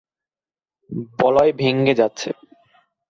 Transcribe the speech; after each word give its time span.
বলয় 1.19 1.51
ভেঙ্গে 1.59 1.93
যাচ্ছে! 1.93 2.29